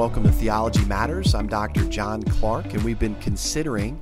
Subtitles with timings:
[0.00, 1.34] welcome to Theology Matters.
[1.34, 1.84] I'm Dr.
[1.84, 4.00] John Clark, and we've been considering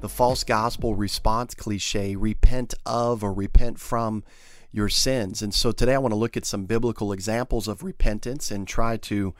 [0.00, 4.22] the false gospel response cliche repent of or repent from
[4.70, 5.42] your sins.
[5.42, 8.96] And so today I want to look at some biblical examples of repentance and try
[8.98, 9.34] to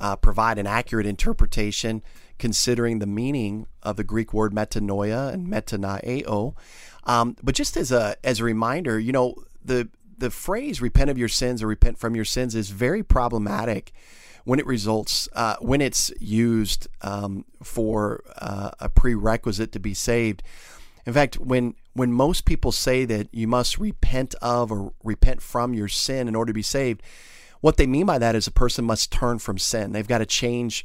[0.00, 2.02] uh, provide an accurate interpretation
[2.36, 6.56] considering the meaning of the Greek word metanoia and metanoeo.
[7.04, 11.18] Um, but just as a as a reminder, you know the the phrase "repent of
[11.18, 13.92] your sins" or "repent from your sins" is very problematic
[14.44, 20.42] when it results uh, when it's used um, for uh, a prerequisite to be saved.
[21.06, 25.74] In fact, when when most people say that you must repent of or repent from
[25.74, 27.02] your sin in order to be saved,
[27.60, 29.92] what they mean by that is a person must turn from sin.
[29.92, 30.84] They've got to change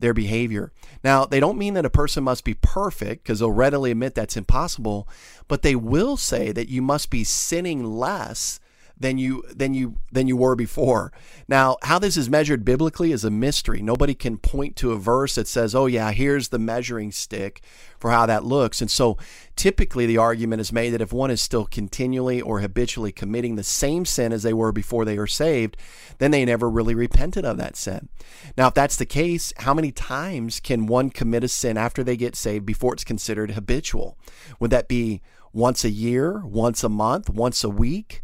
[0.00, 0.72] their behavior.
[1.04, 4.36] Now, they don't mean that a person must be perfect because they'll readily admit that's
[4.36, 5.08] impossible,
[5.46, 8.60] but they will say that you must be sinning less
[9.00, 11.10] than you than you than you were before.
[11.48, 13.80] Now, how this is measured biblically is a mystery.
[13.80, 17.62] Nobody can point to a verse that says, "Oh yeah, here's the measuring stick
[17.98, 19.16] for how that looks." And so,
[19.56, 23.64] typically the argument is made that if one is still continually or habitually committing the
[23.64, 25.78] same sin as they were before they are saved,
[26.18, 28.10] then they never really repented of that sin.
[28.58, 32.16] Now, if that's the case, how many times can one commit a sin after they
[32.18, 34.18] get saved before it's considered habitual?
[34.60, 35.22] Would that be
[35.54, 38.22] once a year, once a month, once a week?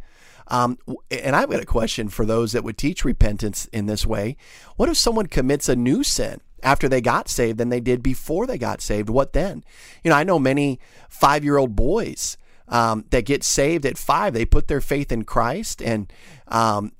[0.49, 0.79] Um,
[1.11, 4.37] and I've got a question for those that would teach repentance in this way.
[4.77, 8.47] What if someone commits a new sin after they got saved than they did before
[8.47, 9.11] they got saved?
[9.11, 9.65] What then?
[10.05, 12.37] You know, I know many five year old boys
[12.69, 14.35] um, that get saved at five.
[14.35, 16.13] They put their faith in Christ and,
[16.49, 16.93] um,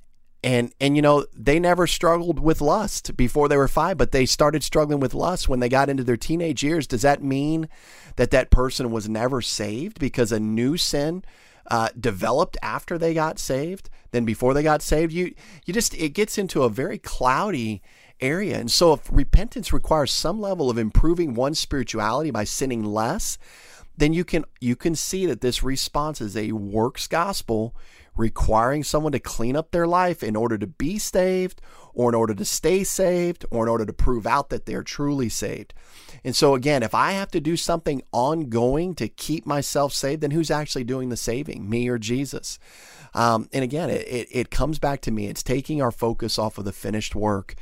[0.47, 4.25] and and you know they never struggled with lust before they were 5 but they
[4.25, 7.69] started struggling with lust when they got into their teenage years does that mean
[8.15, 11.25] that that person was never saved because a new sin
[11.71, 15.13] uh, developed after they got saved than before they got saved.
[15.13, 17.83] You you just it gets into a very cloudy
[18.21, 18.59] area.
[18.59, 23.39] And so if repentance requires some level of improving one's spirituality by sinning less,
[23.97, 27.75] then you can you can see that this response is a works gospel
[28.17, 31.61] requiring someone to clean up their life in order to be saved
[31.97, 35.31] or in order to stay saved or in order to prove out that they're truly
[35.31, 35.73] saved.
[36.23, 40.31] And so, again, if I have to do something ongoing to keep myself saved, then
[40.31, 42.59] who's actually doing the saving, me or Jesus?
[43.15, 45.27] Um, and again, it, it, it comes back to me.
[45.27, 47.55] It's taking our focus off of the finished work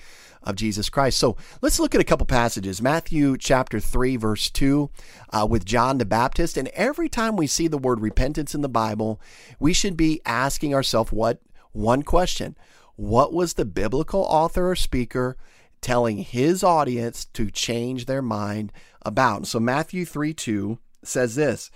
[0.42, 1.18] of Jesus Christ.
[1.18, 2.82] So let's look at a couple passages.
[2.82, 4.90] Matthew chapter 3, verse 2,
[5.32, 6.56] uh, with John the Baptist.
[6.56, 9.20] And every time we see the word repentance in the Bible,
[9.60, 11.40] we should be asking ourselves what
[11.70, 12.56] one question
[12.96, 15.36] What was the biblical author or speaker
[15.80, 18.72] telling his audience to change their mind
[19.02, 19.46] about?
[19.46, 21.70] So Matthew 3 2 says this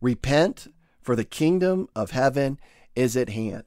[0.00, 0.68] Repent,
[1.00, 2.58] for the kingdom of heaven
[2.96, 3.64] is at hand.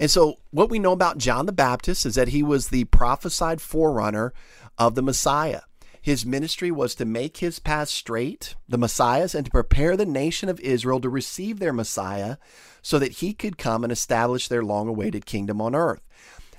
[0.00, 3.60] And so, what we know about John the Baptist is that he was the prophesied
[3.60, 4.32] forerunner
[4.78, 5.60] of the Messiah.
[6.02, 10.48] His ministry was to make his path straight, the Messiah's, and to prepare the nation
[10.48, 12.38] of Israel to receive their Messiah
[12.82, 16.02] so that he could come and establish their long awaited kingdom on earth.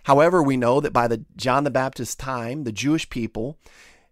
[0.04, 3.58] However, we know that by the John the Baptist time, the Jewish people,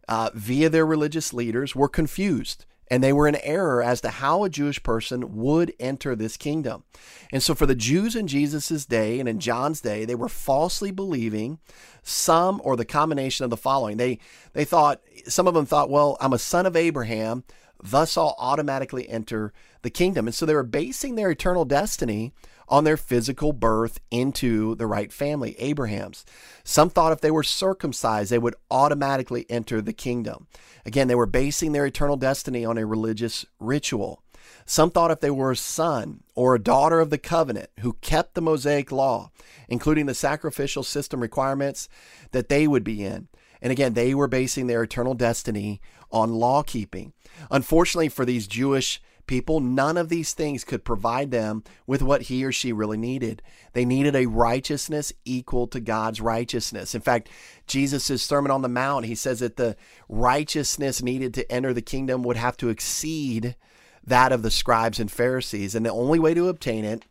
[0.09, 4.44] uh, via their religious leaders, were confused and they were in error as to how
[4.44, 6.84] a Jewish person would enter this kingdom.
[7.31, 10.91] And so, for the Jews in Jesus' day and in John's day, they were falsely
[10.91, 11.59] believing
[12.03, 13.96] some or the combination of the following.
[13.96, 14.19] They,
[14.51, 17.46] they thought, some of them thought, well, I'm a son of Abraham,
[17.81, 19.53] thus I'll automatically enter
[19.84, 20.28] the kingdom.
[20.28, 22.34] And so, they were basing their eternal destiny
[22.71, 26.25] on their physical birth into the right family, Abraham's.
[26.63, 30.47] Some thought if they were circumcised, they would automatically enter the kingdom.
[30.85, 34.23] Again, they were basing their eternal destiny on a religious ritual.
[34.65, 38.35] Some thought if they were a son or a daughter of the covenant who kept
[38.35, 39.31] the Mosaic law,
[39.67, 41.89] including the sacrificial system requirements,
[42.31, 43.27] that they would be in.
[43.61, 47.13] And again, they were basing their eternal destiny on law keeping.
[47.51, 52.43] Unfortunately for these Jewish people, none of these things could provide them with what he
[52.43, 53.41] or she really needed.
[53.73, 56.94] They needed a righteousness equal to God's righteousness.
[56.95, 57.29] In fact,
[57.68, 59.75] Jesus' Sermon on the Mount, he says that the
[60.09, 63.56] righteousness needed to enter the kingdom would have to exceed
[64.03, 65.75] that of the scribes and Pharisees.
[65.75, 67.06] And the only way to obtain it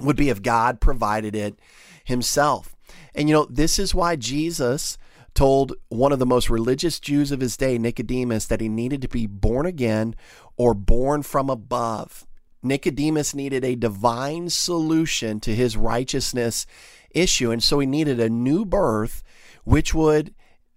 [0.00, 1.58] would be if God provided it
[2.04, 2.74] himself.
[3.14, 4.98] And you know, this is why Jesus
[5.34, 9.08] told one of the most religious Jews of his day, Nicodemus, that he needed to
[9.08, 10.14] be born again
[10.56, 12.26] or born from above.
[12.62, 16.66] Nicodemus needed a divine solution to his righteousness
[17.10, 19.22] issue, and so he needed a new birth
[19.64, 20.34] which would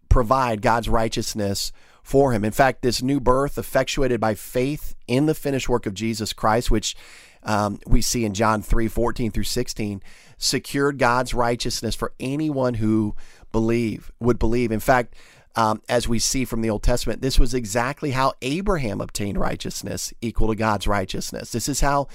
[0.10, 2.46] provide God's righteousness for him.
[2.46, 6.70] In fact, this new birth, effectuated by faith in the finished work of Jesus Christ,
[6.70, 6.96] which
[7.44, 10.02] um, we see in John 3 14 through 16,
[10.38, 13.16] secured God's righteousness for anyone who
[13.52, 14.72] believe would believe.
[14.72, 15.16] In fact,
[15.56, 20.14] um, as we see from the Old Testament, this was exactly how Abraham obtained righteousness
[20.22, 21.52] equal to God's righteousness.
[21.52, 22.08] This is how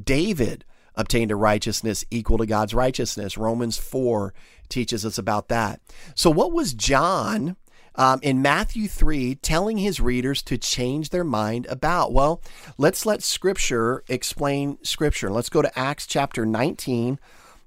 [0.00, 0.64] David
[0.94, 3.36] obtained a righteousness equal to God's righteousness.
[3.36, 4.32] Romans 4
[4.68, 5.80] teaches us about that.
[6.14, 7.56] So, what was John
[7.96, 12.12] um, in Matthew 3 telling his readers to change their mind about?
[12.12, 12.40] Well,
[12.78, 15.30] let's let Scripture explain Scripture.
[15.30, 17.18] Let's go to Acts chapter 19,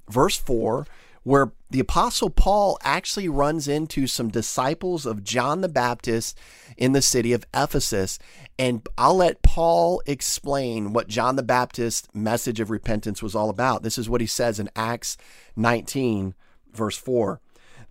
[0.07, 0.87] verse 4
[1.27, 6.39] where the Apostle Paul actually runs into some disciples of John the Baptist
[6.77, 8.17] in the city of Ephesus.
[8.57, 13.83] And I'll let Paul explain what John the Baptist's message of repentance was all about.
[13.83, 15.17] This is what he says in Acts
[15.57, 16.33] 19,
[16.71, 17.41] verse 4.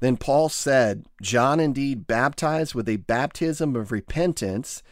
[0.01, 4.83] Then Paul said, John indeed baptized with a baptism of repentance,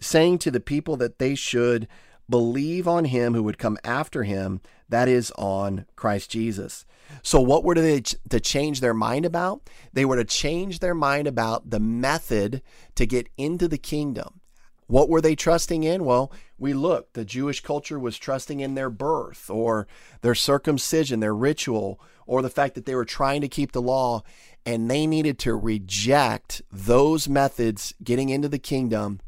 [0.00, 1.86] saying to the people that they should
[2.28, 4.60] believe on him who would come after him,
[4.92, 6.84] that is, on Christ Jesus.
[7.22, 9.68] So, what were they to change their mind about?
[9.92, 12.62] They were to change their mind about the method
[12.94, 14.40] to get into the kingdom.
[14.86, 16.04] What were they trusting in?
[16.04, 19.86] Well, we look, the Jewish culture was trusting in their birth or
[20.20, 24.22] their circumcision, their ritual, or the fact that they were trying to keep the law,
[24.66, 29.20] and they needed to reject those methods getting into the kingdom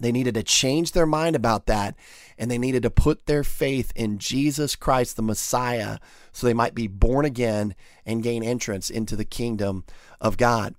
[0.00, 1.94] they needed to change their mind about that
[2.38, 5.98] and they needed to put their faith in Jesus Christ, the Messiah,
[6.32, 7.74] so they might be born again
[8.06, 9.84] and gain entrance into the kingdom
[10.20, 10.74] of God.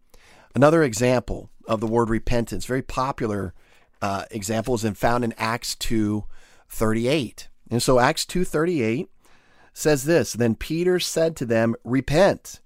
[0.55, 3.53] Another example of the word repentance, very popular
[4.01, 6.25] uh, example, is found in Acts 2
[6.69, 7.49] 38.
[7.69, 9.09] And so Acts 2 38
[9.73, 12.59] says this Then Peter said to them, Repent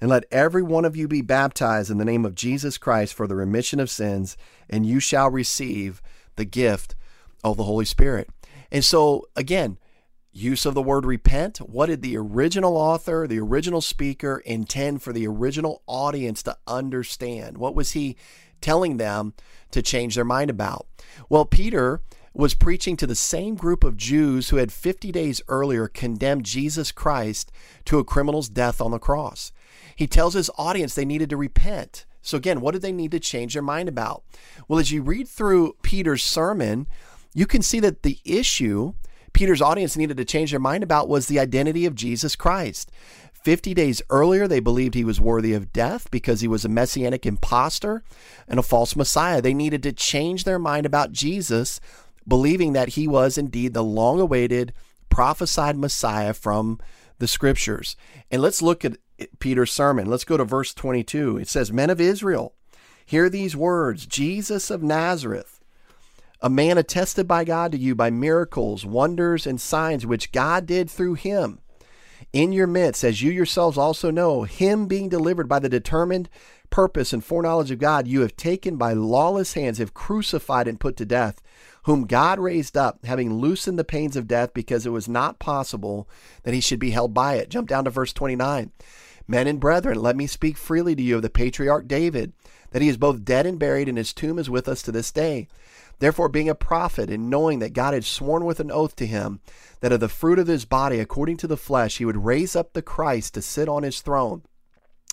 [0.00, 3.26] and let every one of you be baptized in the name of Jesus Christ for
[3.26, 4.36] the remission of sins,
[4.68, 6.00] and you shall receive
[6.36, 6.94] the gift
[7.44, 8.28] of the Holy Spirit.
[8.70, 9.78] And so, again,
[10.32, 11.58] use of the word repent.
[11.58, 17.58] What did the original author, the original speaker intend for the original audience to understand?
[17.58, 18.16] What was he
[18.60, 19.34] telling them
[19.70, 20.86] to change their mind about?
[21.28, 22.00] Well, Peter
[22.32, 26.92] was preaching to the same group of Jews who had 50 days earlier condemned Jesus
[26.92, 27.50] Christ
[27.86, 29.52] to a criminal's death on the cross.
[30.00, 32.06] He tells his audience they needed to repent.
[32.22, 34.24] So, again, what did they need to change their mind about?
[34.66, 36.86] Well, as you read through Peter's sermon,
[37.34, 38.94] you can see that the issue
[39.34, 42.90] Peter's audience needed to change their mind about was the identity of Jesus Christ.
[43.44, 47.26] 50 days earlier, they believed he was worthy of death because he was a messianic
[47.26, 48.02] impostor
[48.48, 49.42] and a false Messiah.
[49.42, 51.78] They needed to change their mind about Jesus,
[52.26, 54.72] believing that he was indeed the long awaited,
[55.10, 56.80] prophesied Messiah from
[57.18, 57.96] the scriptures.
[58.30, 58.96] And let's look at
[59.38, 60.08] Peter's sermon.
[60.08, 61.38] Let's go to verse 22.
[61.38, 62.54] It says, Men of Israel,
[63.04, 65.60] hear these words Jesus of Nazareth,
[66.40, 70.90] a man attested by God to you by miracles, wonders, and signs which God did
[70.90, 71.60] through him
[72.32, 76.28] in your midst, as you yourselves also know, him being delivered by the determined
[76.68, 80.96] purpose and foreknowledge of God, you have taken by lawless hands, have crucified and put
[80.98, 81.42] to death
[81.84, 86.08] whom God raised up, having loosened the pains of death, because it was not possible
[86.42, 87.48] that he should be held by it.
[87.48, 88.70] Jump down to verse 29.
[89.30, 92.32] Men and brethren, let me speak freely to you of the patriarch David,
[92.72, 95.12] that he is both dead and buried, and his tomb is with us to this
[95.12, 95.46] day.
[96.00, 99.38] Therefore, being a prophet, and knowing that God had sworn with an oath to him
[99.82, 102.72] that of the fruit of his body, according to the flesh, he would raise up
[102.72, 104.42] the Christ to sit on his throne,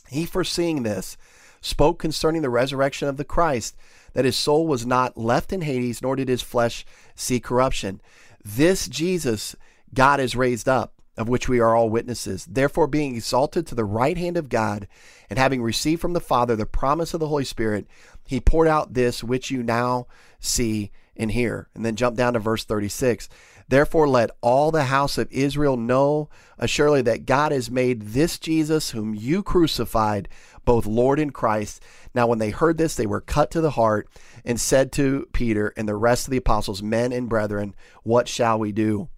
[0.10, 1.16] he, foreseeing this,
[1.62, 3.76] spoke concerning the resurrection of the Christ,
[4.14, 8.02] that his soul was not left in Hades, nor did his flesh see corruption.
[8.44, 9.56] This Jesus
[9.94, 12.46] God has raised up, of which we are all witnesses.
[12.50, 14.88] Therefore, being exalted to the right hand of God,
[15.30, 17.88] and having received from the Father the promise of the Holy Spirit,
[18.26, 20.08] he poured out this which you now
[20.40, 21.68] see and hear.
[21.74, 23.28] And then jump down to verse 36.
[23.70, 28.92] Therefore, let all the house of Israel know assuredly that God has made this Jesus,
[28.92, 30.30] whom you crucified,
[30.64, 31.84] both Lord and Christ.
[32.14, 34.08] Now, when they heard this, they were cut to the heart
[34.46, 38.58] and said to Peter and the rest of the apostles, Men and brethren, what shall
[38.58, 39.10] we do?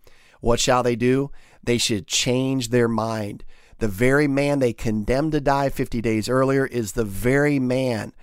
[0.41, 1.31] What shall they do?
[1.63, 3.43] They should change their mind.
[3.79, 8.13] The very man they condemned to die 50 days earlier is the very man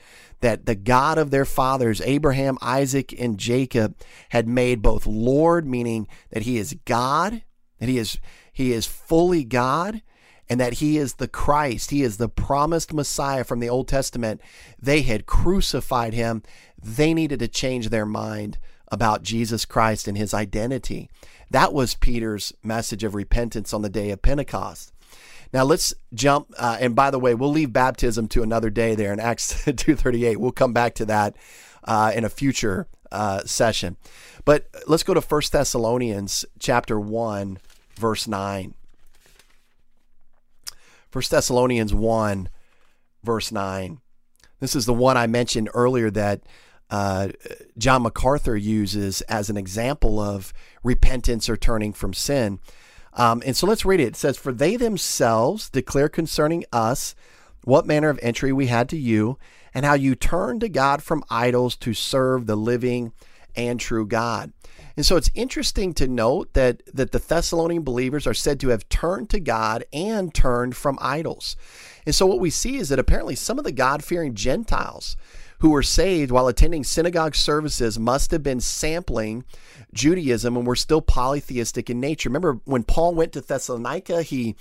[0.40, 3.96] that the God of their fathers, Abraham, Isaac, and Jacob,
[4.30, 7.42] had made both Lord, meaning that he is God,
[7.78, 8.18] that he is
[8.52, 10.02] he is fully God,
[10.48, 14.40] and that he is the Christ, he is the promised Messiah from the Old Testament.
[14.80, 16.42] They had crucified him.
[16.82, 21.10] They needed to change their mind about Jesus Christ and his identity.
[21.50, 24.92] That was Peter's message of repentance on the day of Pentecost.
[25.52, 26.52] Now let's jump.
[26.58, 30.36] Uh, and by the way, we'll leave baptism to another day there in Acts 2:38.
[30.36, 31.36] We'll come back to that
[31.84, 33.96] uh, in a future uh, session.
[34.44, 37.58] But let's go to 1 Thessalonians chapter 1,
[37.96, 38.74] verse 9.
[41.12, 42.48] 1 Thessalonians 1,
[43.22, 44.00] verse 9.
[44.60, 46.42] This is the one I mentioned earlier that
[46.90, 47.28] uh,
[47.76, 50.52] John MacArthur uses as an example of
[50.82, 52.60] repentance or turning from sin.
[53.14, 54.08] Um, and so let's read it.
[54.08, 57.14] It says, For they themselves declare concerning us
[57.64, 59.38] what manner of entry we had to you,
[59.74, 63.12] and how you turned to God from idols to serve the living
[63.56, 64.52] and true God.
[64.96, 68.88] And so it's interesting to note that, that the Thessalonian believers are said to have
[68.88, 71.56] turned to God and turned from idols.
[72.06, 75.16] And so what we see is that apparently some of the God fearing Gentiles
[75.60, 79.44] who were saved while attending synagogue services must have been sampling
[79.92, 82.28] Judaism and were still polytheistic in nature.
[82.28, 84.56] Remember when Paul went to Thessalonica, he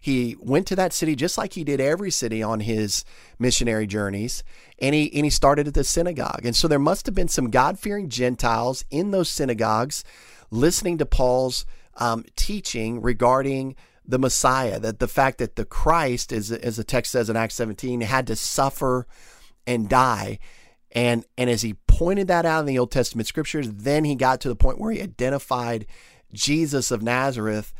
[0.00, 3.04] he went to that city just like he did every city on his
[3.38, 4.42] missionary journeys,
[4.80, 6.44] and he and he started at the synagogue.
[6.44, 10.02] And so there must have been some God-fearing Gentiles in those synagogues
[10.50, 11.64] listening to Paul's
[11.96, 17.12] um, teaching regarding the Messiah, that the fact that the Christ, as, as the text
[17.12, 19.06] says in Acts 17, had to suffer
[19.66, 20.38] and die.
[20.92, 24.40] And, and as he pointed that out in the Old Testament scriptures, then he got
[24.42, 25.86] to the point where he identified
[26.32, 27.72] Jesus of Nazareth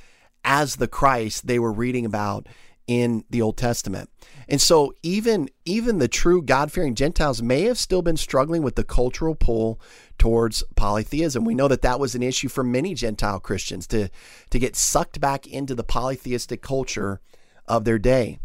[0.44, 2.46] as the Christ they were reading about
[2.86, 4.10] in the Old Testament.
[4.48, 8.84] And so even even the true God-fearing Gentiles may have still been struggling with the
[8.84, 9.80] cultural pull
[10.18, 11.44] towards polytheism.
[11.44, 14.10] We know that that was an issue for many Gentile Christians to
[14.50, 17.20] to get sucked back into the polytheistic culture
[17.66, 18.40] of their day.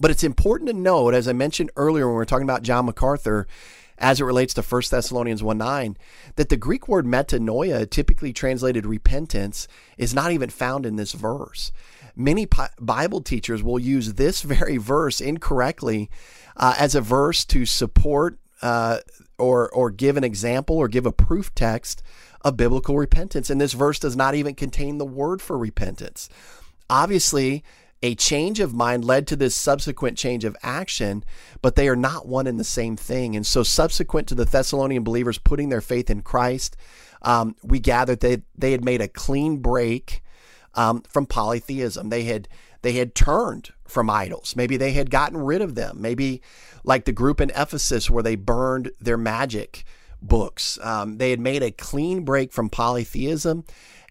[0.00, 2.86] But it's important to note, as I mentioned earlier when we were talking about John
[2.86, 3.46] MacArthur,
[3.98, 5.96] as it relates to 1 Thessalonians 1 9,
[6.36, 11.72] that the Greek word metanoia, typically translated repentance, is not even found in this verse.
[12.14, 12.46] Many
[12.80, 16.10] Bible teachers will use this very verse incorrectly
[16.56, 18.98] uh, as a verse to support uh,
[19.38, 22.02] or, or give an example or give a proof text
[22.42, 23.50] of biblical repentance.
[23.50, 26.28] And this verse does not even contain the word for repentance.
[26.90, 27.62] Obviously,
[28.02, 31.24] a change of mind led to this subsequent change of action,
[31.62, 33.34] but they are not one and the same thing.
[33.34, 36.76] And so, subsequent to the Thessalonian believers putting their faith in Christ,
[37.22, 40.22] um, we gathered that they had made a clean break
[40.74, 42.08] um, from polytheism.
[42.08, 42.48] They had
[42.82, 44.54] they had turned from idols.
[44.54, 46.00] Maybe they had gotten rid of them.
[46.00, 46.42] Maybe
[46.84, 49.84] like the group in Ephesus where they burned their magic
[50.22, 50.78] books.
[50.82, 53.64] Um, they had made a clean break from polytheism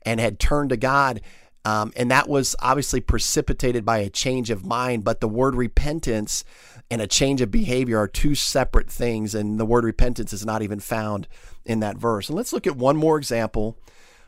[0.04, 1.22] and had turned to God.
[1.68, 5.04] Um, and that was obviously precipitated by a change of mind.
[5.04, 6.46] But the word repentance
[6.90, 9.36] and a change of behavior are two separate things.
[9.36, 11.28] And the word repentance is not even found
[11.66, 12.30] in that verse.
[12.30, 13.78] And let's look at one more example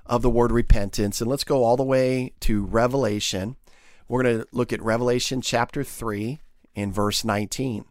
[0.05, 1.21] of the word repentance.
[1.21, 3.55] And let's go all the way to Revelation.
[4.09, 6.41] We're going to look at Revelation chapter 3
[6.75, 7.85] in verse 19.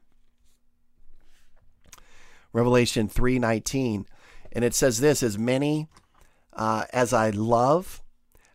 [2.52, 4.06] Revelation 3:19
[4.52, 5.86] and it says this as many
[6.54, 8.02] uh, as I love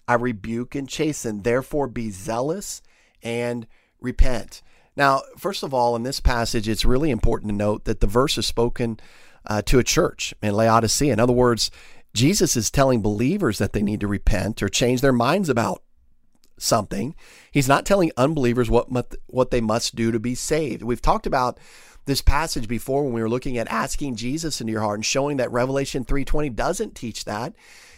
[0.08, 1.42] I rebuke and chasten.
[1.42, 2.82] Therefore, be zealous
[3.22, 3.68] and
[4.00, 4.62] repent.
[4.96, 8.38] Now, first of all, in this passage, it's really important to note that the verse
[8.38, 9.00] is spoken
[9.46, 11.12] uh, to a church in Laodicea.
[11.12, 11.72] In other words,
[12.14, 15.82] Jesus is telling believers that they need to repent or change their minds about
[16.58, 17.16] something.
[17.52, 18.88] He's not telling unbelievers what
[19.28, 20.84] what they must do to be saved.
[20.84, 21.60] We've talked about
[22.06, 25.38] this passage before when we were looking at asking Jesus into your heart and showing
[25.38, 27.54] that Revelation 3:20 doesn't teach that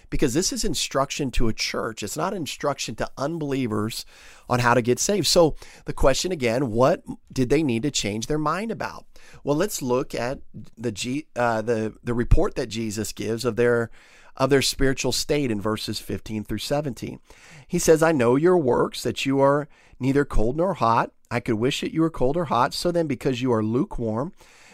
[0.10, 2.04] because this is instruction to a church.
[2.04, 4.06] It's not instruction to unbelievers
[4.50, 5.28] on how to get saved.
[5.28, 9.06] So the question again, what did they need to change their mind about?
[9.44, 10.40] Well, let's look at
[10.78, 13.90] the G, uh, the the report that Jesus gives of their
[14.38, 17.20] of their spiritual state in verses 15 through 17.
[17.68, 19.68] He says, "I know your works that you are
[20.00, 21.12] neither cold nor hot.
[21.32, 22.74] I could wish that you were cold or hot.
[22.74, 24.34] So then because you are lukewarm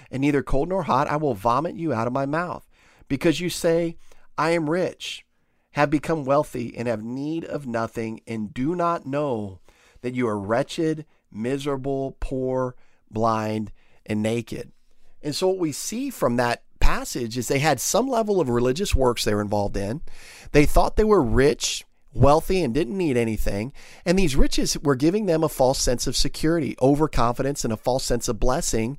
[0.09, 2.67] and neither cold nor hot, I will vomit you out of my mouth.
[3.07, 3.97] Because you say,
[4.37, 5.25] I am rich,
[5.71, 9.59] have become wealthy, and have need of nothing, and do not know
[10.01, 12.75] that you are wretched, miserable, poor,
[13.09, 13.71] blind,
[14.05, 14.71] and naked.
[15.21, 18.95] And so, what we see from that passage is they had some level of religious
[18.95, 20.01] works they were involved in.
[20.51, 23.73] They thought they were rich, wealthy, and didn't need anything.
[24.05, 28.03] And these riches were giving them a false sense of security, overconfidence, and a false
[28.03, 28.97] sense of blessing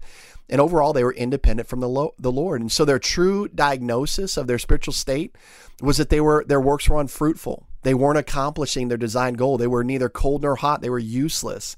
[0.53, 2.61] and overall, they were independent from the, lo- the Lord.
[2.61, 5.35] And so their true diagnosis of their spiritual state
[5.81, 7.67] was that they were their works were unfruitful.
[7.85, 9.57] They weren't accomplishing their designed goal.
[9.57, 10.83] They were neither cold nor hot.
[10.83, 11.75] They were useless.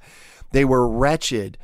[0.51, 1.57] They were wretched,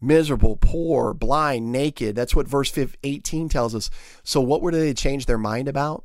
[0.00, 2.16] miserable, poor, blind, naked.
[2.16, 3.88] That's what verse 18 tells us.
[4.24, 6.04] So what were they change their mind about?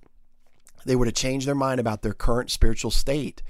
[0.86, 3.42] They were to change their mind about their current spiritual state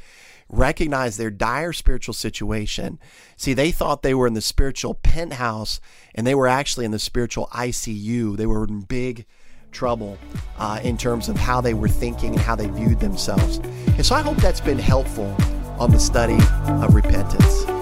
[0.51, 2.99] recognize their dire spiritual situation.
[3.37, 5.79] See, they thought they were in the spiritual penthouse
[6.13, 8.35] and they were actually in the spiritual ICU.
[8.37, 9.25] They were in big
[9.71, 10.17] trouble
[10.57, 13.57] uh, in terms of how they were thinking and how they viewed themselves.
[13.57, 15.35] And so I hope that's been helpful
[15.79, 17.80] on the study of repentance.